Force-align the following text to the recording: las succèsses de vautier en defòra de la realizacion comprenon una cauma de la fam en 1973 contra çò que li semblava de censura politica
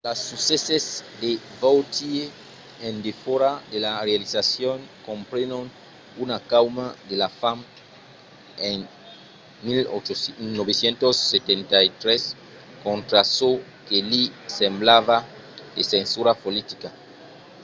las 0.09 0.19
succèsses 0.31 0.85
de 1.23 1.31
vautier 1.63 2.27
en 2.87 2.93
defòra 3.09 3.51
de 3.71 3.77
la 3.85 3.93
realizacion 4.07 4.77
comprenon 5.09 5.65
una 6.25 6.37
cauma 6.53 6.85
de 7.09 7.15
la 7.23 7.29
fam 7.39 7.57
en 8.69 8.77
1973 9.65 12.21
contra 12.85 13.21
çò 13.35 13.49
que 13.87 13.97
li 14.11 14.23
semblava 14.57 15.17
de 15.75 15.83
censura 15.93 16.31
politica 16.45 16.89